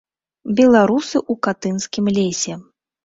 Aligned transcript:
Беларусы 0.59 1.15
ў 1.19 1.33
катынскім 1.49 2.05
лесе. 2.17 2.53